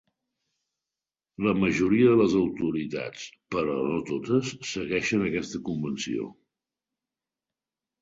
La 1.47 1.53
majoria 1.63 2.07
de 2.13 2.15
les 2.23 2.33
autoritats, 2.41 3.27
però 3.59 3.77
no 3.93 4.01
totes, 4.11 4.57
segueixen 4.73 5.31
aquesta 5.31 5.65
convenció. 5.71 6.35